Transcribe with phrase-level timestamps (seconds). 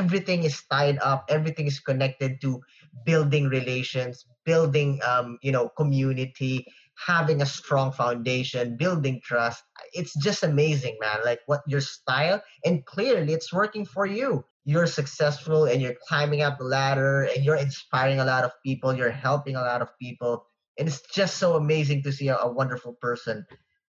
[0.00, 2.60] everything is tied up everything is connected to
[3.04, 6.66] building relations building um, you know community
[7.06, 9.62] having a strong foundation building trust.
[9.92, 14.44] It's just amazing man like what your style and clearly it's working for you.
[14.64, 18.94] You're successful and you're climbing up the ladder and you're inspiring a lot of people
[18.94, 20.44] you're helping a lot of people
[20.78, 23.46] and it's just so amazing to see a, a wonderful person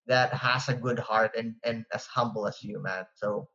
[0.07, 3.05] that has a good heart and and as humble as you man.
[3.15, 3.49] So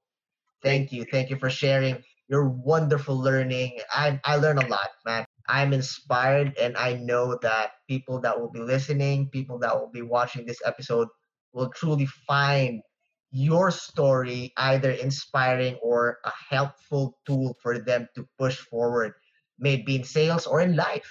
[0.63, 1.05] thank you.
[1.11, 3.79] Thank you for sharing your wonderful learning.
[3.93, 5.25] I i learn a lot man.
[5.49, 10.03] I'm inspired and i know that people that will be listening people that will be
[10.03, 11.09] watching this episode
[11.53, 12.83] will truly find
[13.31, 19.15] your story either inspiring or a helpful tool for them to push forward
[19.59, 21.11] maybe in sales or in life.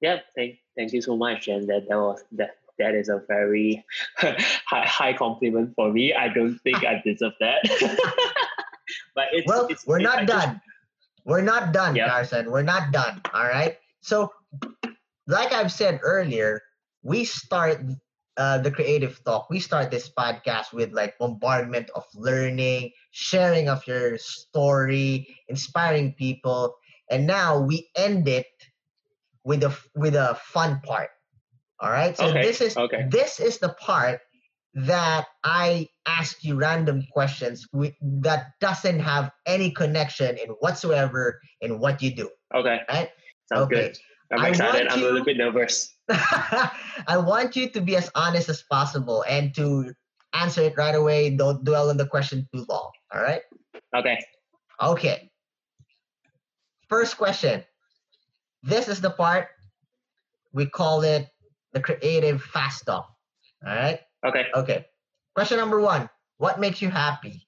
[0.00, 3.84] Yeah thank, thank you so much and that, that was that that is a very
[4.16, 4.34] high,
[4.66, 6.12] high compliment for me.
[6.12, 7.62] I don't think i deserve that
[9.14, 12.08] but it's well it's, we're not done just, we're not done yep.
[12.08, 14.32] carson we're not done all right so
[15.26, 16.60] like i've said earlier
[17.02, 17.80] we start
[18.38, 23.86] uh, the creative talk we start this podcast with like bombardment of learning sharing of
[23.86, 26.74] your story inspiring people
[27.10, 28.46] and now we end it
[29.44, 31.10] with a with a fun part
[31.80, 32.42] all right so okay.
[32.42, 33.06] this is okay.
[33.10, 34.20] this is the part
[34.74, 41.78] that i ask you random questions with, that doesn't have any connection in whatsoever in
[41.78, 43.10] what you do okay right
[43.52, 43.74] sounds okay.
[43.74, 43.98] good
[44.32, 48.48] i'm excited i'm you, a little bit nervous I want you to be as honest
[48.48, 49.94] as possible and to
[50.34, 51.30] answer it right away.
[51.30, 52.90] Don't dwell on the question too long.
[53.14, 53.42] All right?
[53.94, 54.18] Okay.
[54.82, 55.30] Okay.
[56.88, 57.64] First question.
[58.62, 59.48] This is the part
[60.52, 61.28] we call it
[61.72, 63.08] the creative fast talk.
[63.66, 64.00] All right?
[64.24, 64.46] Okay.
[64.54, 64.86] Okay.
[65.34, 67.46] Question number one What makes you happy?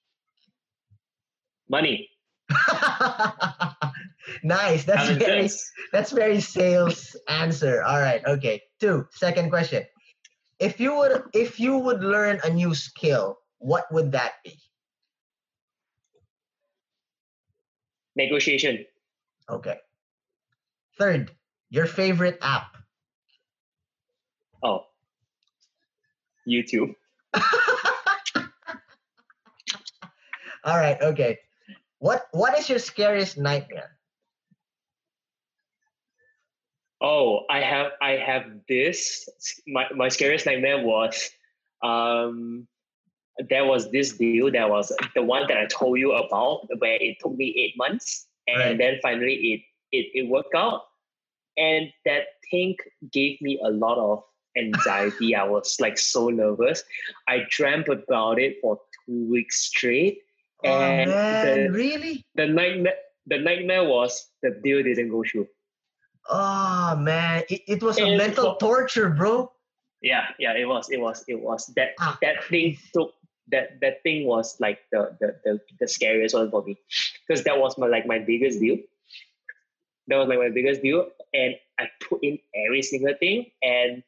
[1.69, 2.09] Money.
[4.43, 4.85] nice.
[4.85, 5.49] That's very
[5.93, 7.83] that's very sales answer.
[7.83, 8.25] All right.
[8.27, 8.63] Okay.
[8.81, 9.07] Two.
[9.13, 9.85] Second question.
[10.59, 14.59] If you would if you would learn a new skill, what would that be?
[18.17, 18.85] Negotiation.
[19.49, 19.77] Okay.
[20.99, 21.33] Third,
[21.71, 22.77] your favorite app.
[24.63, 24.85] Oh.
[26.49, 26.95] YouTube.
[30.65, 31.39] All right, okay.
[31.99, 33.97] What what is your scariest nightmare?
[37.01, 39.29] Oh, I have I have this.
[39.67, 41.31] My my scariest nightmare was
[41.83, 42.67] um
[43.51, 47.17] there was this deal that was the one that I told you about where it
[47.21, 48.79] took me eight months and right.
[48.79, 49.61] then finally it,
[49.97, 50.83] it it worked out.
[51.57, 52.77] And that thing
[53.13, 54.23] gave me a lot of
[54.57, 55.35] anxiety.
[55.35, 56.83] I was like so nervous.
[57.29, 60.21] I dreamt about it for two weeks straight.
[60.65, 62.25] Oh, and man, the, really?
[62.35, 62.95] The nightmare
[63.27, 65.49] the nightmare was the deal didn't go through.
[66.29, 69.51] Oh man, it, it was a mental was, torture, bro.
[70.01, 71.67] Yeah, yeah, it was, it was, it was.
[71.77, 72.19] That ah.
[72.23, 73.13] that thing took
[73.49, 76.79] that that thing was like the the the, the scariest one for me
[77.27, 78.79] because that was my like my biggest deal.
[80.09, 84.03] That was like my biggest deal, and I put in every single thing, and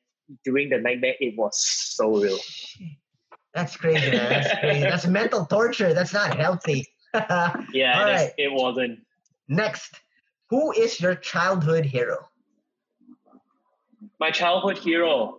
[0.45, 2.39] during the nightmare, it was so real.
[3.55, 4.29] That's crazy, man.
[4.29, 4.81] That's crazy.
[4.81, 5.95] That's mental torture.
[5.95, 6.87] That's not healthy.
[7.15, 8.31] yeah, All right.
[8.37, 9.01] it wasn't.
[9.49, 10.01] Next,
[10.51, 12.29] who is your childhood hero?
[14.21, 15.39] My childhood hero.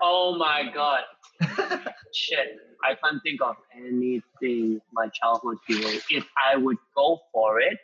[0.00, 1.02] Oh my god.
[2.14, 2.56] Shit.
[2.84, 5.88] I can't think of anything my childhood hero.
[6.10, 7.78] If I would go for it,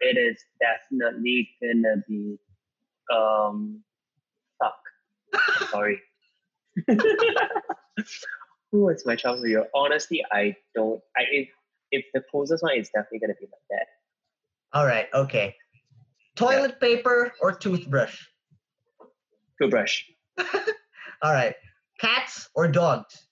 [0.00, 2.38] it is definitely gonna be
[3.12, 3.82] um.
[5.70, 6.00] Sorry.
[8.72, 9.66] Who is my childhood hero?
[9.74, 11.48] Honestly, I don't I if
[11.92, 13.86] if the closest one is definitely gonna be my dad.
[14.72, 15.54] All right, okay.
[16.36, 16.88] Toilet yeah.
[16.88, 18.26] paper or toothbrush?
[19.60, 20.02] Toothbrush.
[21.22, 21.54] All right.
[21.98, 23.26] Cats or dogs?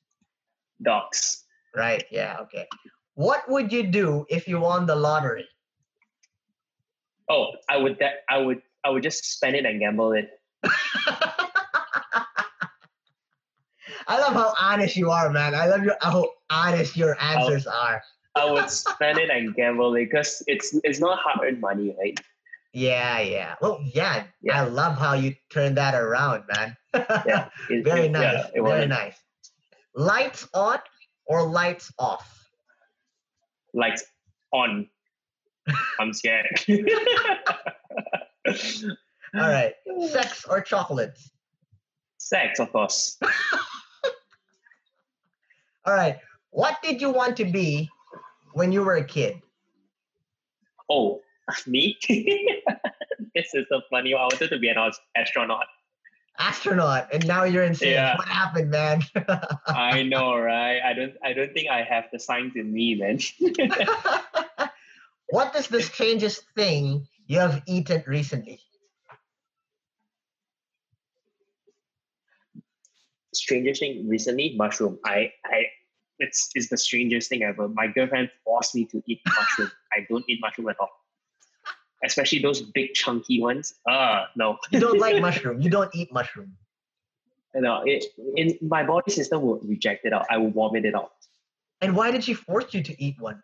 [0.83, 1.45] Dogs.
[1.77, 2.05] Right.
[2.11, 2.37] Yeah.
[2.41, 2.67] Okay.
[3.15, 5.47] What would you do if you won the lottery?
[7.29, 7.99] Oh, I would.
[7.99, 8.63] De- I would.
[8.85, 10.31] I would just spend it and gamble it.
[14.07, 15.55] I love how honest you are, man.
[15.55, 18.03] I love your how honest your answers I'll, are.
[18.37, 22.19] I would spend it and gamble it because it's it's not hard earned money, right?
[22.73, 23.55] Yeah, yeah.
[23.61, 24.63] Well, yeah, yeah.
[24.63, 26.77] I love how you turned that around, man.
[26.93, 28.47] yeah, it, very it, nice.
[28.55, 29.17] Yeah, very nice.
[29.95, 30.81] Lights on
[31.27, 32.49] or lights off?
[33.75, 34.05] Lights
[34.53, 34.89] on.
[36.01, 36.47] I'm scared.
[39.35, 39.75] All right.
[40.11, 41.31] Sex or chocolates?
[42.19, 43.19] Sex, of course.
[45.87, 46.19] All right.
[46.51, 47.91] What did you want to be
[48.53, 49.43] when you were a kid?
[50.89, 51.21] Oh,
[51.67, 51.99] me?
[52.09, 54.15] this is so funny.
[54.15, 54.77] I wanted to be an
[55.17, 55.67] astronaut.
[56.39, 57.93] Astronaut, and now you're insane.
[57.93, 58.17] Yeah.
[58.17, 59.05] What happened, man?
[59.69, 60.81] I know, right?
[60.81, 61.15] I don't.
[61.23, 63.21] I don't think I have the science in me, man.
[65.29, 68.59] what is the strangest thing you have eaten recently?
[73.35, 74.99] strangest thing recently, mushroom.
[75.05, 75.65] I, I,
[76.19, 77.69] it's, it's the strangest thing ever.
[77.69, 79.71] My girlfriend forced me to eat mushroom.
[79.93, 80.91] I don't eat mushroom at all.
[82.05, 83.75] Especially those big chunky ones.
[83.89, 84.59] Uh no.
[84.71, 85.63] You don't like mushroom.
[85.63, 86.53] You don't eat mushroom.
[87.55, 88.05] No, it,
[88.37, 90.27] in my body system will reject it out.
[90.29, 91.13] I will vomit it out.
[91.81, 93.43] And why did she force you to eat one?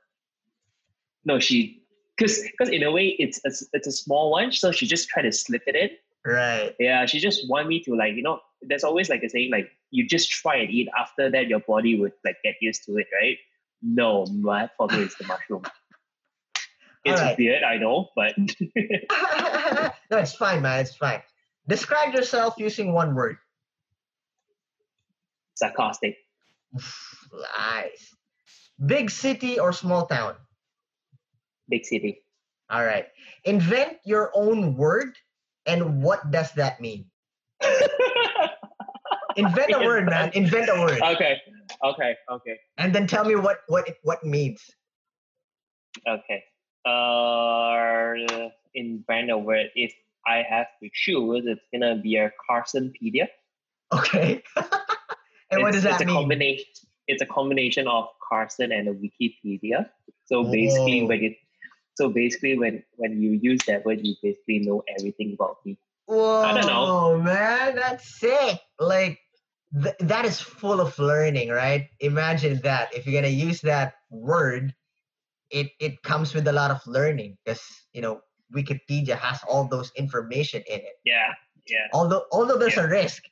[1.24, 1.82] No, she
[2.16, 5.22] because because in a way it's a, it's a small one, so she just tried
[5.22, 5.90] to slip it in.
[6.24, 6.74] Right.
[6.78, 8.40] Yeah, she just want me to like you know.
[8.62, 10.88] There's always like a saying like you just try and eat.
[10.98, 13.38] After that, your body would like get used to it, right?
[13.82, 15.62] No, my for me it's the mushroom.
[17.04, 17.38] It's Alright.
[17.38, 18.34] weird, I know, but
[20.10, 20.80] no, it's fine, man.
[20.80, 21.22] It's fine.
[21.66, 23.38] Describe yourself using one word.
[25.54, 26.16] sarcastic.
[27.32, 28.14] Nice.
[28.84, 30.34] Big city or small town?
[31.68, 32.22] Big city.
[32.70, 33.06] All right.
[33.44, 35.16] Invent your own word,
[35.66, 37.06] and what does that mean?
[39.36, 40.30] Invent a word, man.
[40.34, 41.38] Invent a word, okay,
[41.84, 44.62] okay, okay, and then tell me what what it, what means.
[46.08, 46.44] okay.
[46.86, 49.92] Uh, in brand of word, if
[50.26, 53.28] I have to choose, it's gonna be a Carsonpedia.
[53.92, 54.42] Okay.
[55.50, 56.16] and what it's, does that it's a mean?
[56.16, 56.64] combination.
[57.08, 59.88] It's a combination of Carson and a Wikipedia.
[60.26, 61.08] So basically, Whoa.
[61.08, 61.34] when you,
[61.96, 65.76] so basically when when you use that word, you basically know everything about me.
[66.06, 66.84] Whoa, I don't know.
[66.86, 68.60] Oh, man, that's sick.
[68.80, 69.18] Like
[69.80, 71.86] th- that is full of learning, right?
[72.00, 72.92] Imagine that.
[72.96, 74.74] If you're gonna use that word,
[75.50, 77.62] it it comes with a lot of learning because
[77.92, 78.20] you know
[78.54, 80.96] Wikipedia has all those information in it.
[81.04, 81.34] Yeah,
[81.68, 81.86] yeah.
[81.92, 82.84] Although although there's Yeah.
[82.84, 83.22] a risk.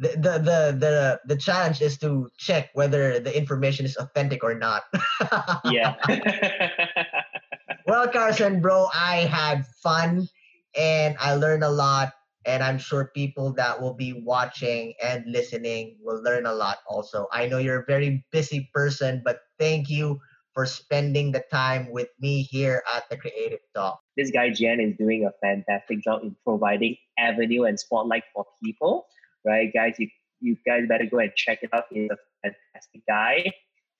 [0.00, 4.54] The, the the the the challenge is to check whether the information is authentic or
[4.54, 4.84] not.
[5.64, 5.96] yeah.
[7.86, 10.28] Well, Carson, bro, I had fun
[10.76, 12.12] and I learned a lot.
[12.48, 17.28] And I'm sure people that will be watching and listening will learn a lot also.
[17.30, 20.18] I know you're a very busy person, but thank you
[20.54, 24.00] for spending the time with me here at the Creative Talk.
[24.16, 29.06] this guy Jen is doing a fantastic job in providing avenue and spotlight for people,
[29.44, 29.94] right, guys?
[29.98, 30.08] You
[30.40, 31.84] you guys better go and check it out.
[31.90, 33.52] He's a fantastic guy,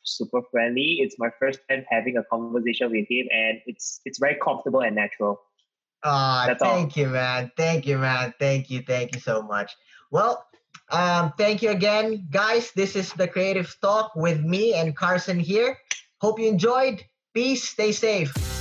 [0.03, 0.99] super friendly.
[1.01, 4.97] It's my first time having a conversation with him, and it's it's very comfortable and
[4.97, 5.39] natural.
[6.05, 6.55] Ah, all.
[6.59, 7.51] thank you, man.
[7.57, 8.33] Thank you, man.
[8.39, 8.83] Thank you.
[8.87, 9.77] Thank you so much.
[10.11, 10.45] Well,
[10.91, 12.73] um, thank you again, guys.
[12.73, 15.77] This is the Creative Talk with me and Carson here.
[16.21, 17.05] Hope you enjoyed.
[17.35, 17.69] Peace.
[17.69, 18.58] Stay safe.